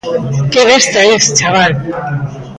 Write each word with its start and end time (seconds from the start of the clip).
_¡Que 0.51 0.61
besta 0.71 0.99
es, 1.15 1.23
chaval! 1.37 1.71